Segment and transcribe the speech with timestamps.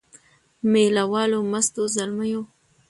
[0.03, 0.03] د
[0.71, 2.41] مېله والو مستو زلمیو